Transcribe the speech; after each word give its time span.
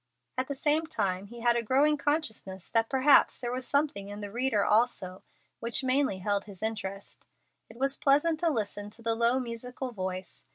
At 0.35 0.47
the 0.47 0.55
same 0.55 0.87
time 0.87 1.27
he 1.27 1.41
had 1.41 1.55
a 1.55 1.61
growing 1.61 1.95
consciousness 1.95 2.71
that 2.71 2.89
perhaps 2.89 3.37
there 3.37 3.51
was 3.51 3.67
something 3.67 4.09
in 4.09 4.19
the 4.19 4.31
reader 4.31 4.65
also 4.65 5.21
which 5.59 5.83
mainly 5.83 6.17
held 6.17 6.45
his 6.45 6.63
interest. 6.63 7.23
It 7.69 7.77
was 7.77 7.97
pleasant 7.97 8.39
to 8.39 8.49
listen 8.49 8.89
to 8.89 9.03
the 9.03 9.13
low, 9.13 9.39
musical 9.39 9.91
voice. 9.91 10.43